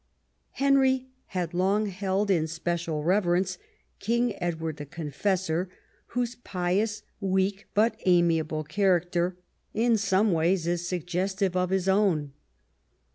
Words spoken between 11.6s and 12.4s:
his own.